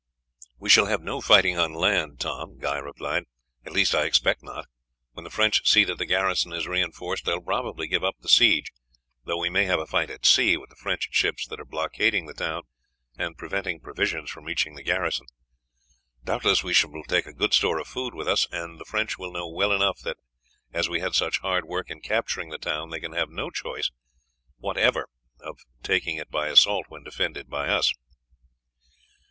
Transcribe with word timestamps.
"We 0.57 0.67
shall 0.67 0.87
have 0.87 1.03
no 1.03 1.21
fighting 1.21 1.59
on 1.59 1.75
land, 1.75 2.19
Tom," 2.19 2.57
Guy 2.57 2.79
replied, 2.79 3.25
"at 3.63 3.71
least 3.71 3.93
I 3.93 4.05
expect 4.05 4.41
not. 4.41 4.65
When 5.11 5.23
the 5.25 5.29
French 5.29 5.69
see 5.69 5.83
that 5.83 5.99
the 5.99 6.07
garrison 6.07 6.53
is 6.53 6.65
reinforced 6.67 7.23
they 7.25 7.33
will 7.33 7.43
probably 7.43 7.87
give 7.87 8.03
up 8.03 8.15
the 8.19 8.27
siege, 8.27 8.71
though 9.25 9.37
we 9.37 9.47
may 9.51 9.65
have 9.65 9.79
a 9.79 9.85
fight 9.85 10.09
at 10.09 10.25
sea 10.25 10.57
with 10.57 10.71
the 10.71 10.75
French 10.75 11.09
ships 11.11 11.45
that 11.45 11.59
are 11.59 11.65
blockading 11.65 12.25
the 12.25 12.33
town 12.33 12.63
and 13.15 13.37
preventing 13.37 13.79
provisions 13.79 14.31
from 14.31 14.45
reaching 14.45 14.73
the 14.73 14.81
garrison. 14.81 15.27
Doubtless 16.23 16.63
we 16.63 16.73
shall 16.73 17.03
take 17.03 17.27
a 17.27 17.31
good 17.33 17.53
store 17.53 17.77
of 17.77 17.85
food 17.87 18.15
with 18.15 18.27
us, 18.27 18.47
and 18.51 18.79
the 18.79 18.85
French 18.85 19.19
will 19.19 19.31
know 19.31 19.47
well 19.47 19.71
enough 19.71 19.99
that 19.99 20.17
as 20.73 20.89
we 20.89 20.99
had 20.99 21.13
such 21.13 21.41
hard 21.41 21.65
work 21.65 21.91
in 21.91 22.01
capturing 22.01 22.49
the 22.49 22.57
town, 22.57 22.89
they 22.89 22.99
can 22.99 23.13
have 23.13 23.29
no 23.29 23.51
chance 23.51 23.91
whatever 24.57 25.09
of 25.41 25.59
taking 25.83 26.17
it 26.17 26.31
by 26.31 26.47
assault 26.47 26.87
when 26.89 27.03
defended 27.03 27.47
by 27.51 27.67
us." 27.69 27.93